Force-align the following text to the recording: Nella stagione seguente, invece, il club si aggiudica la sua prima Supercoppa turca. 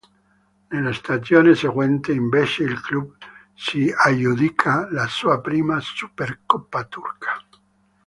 Nella 0.69 0.93
stagione 0.93 1.53
seguente, 1.53 2.11
invece, 2.11 2.63
il 2.63 2.81
club 2.81 3.15
si 3.53 3.93
aggiudica 3.95 4.89
la 4.91 5.05
sua 5.05 5.39
prima 5.41 5.79
Supercoppa 5.79 6.85
turca. 6.85 7.39